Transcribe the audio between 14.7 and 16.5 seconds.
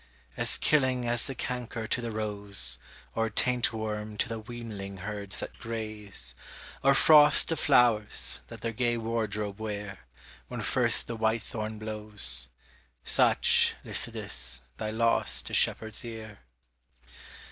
thy loss to shepherd's ear.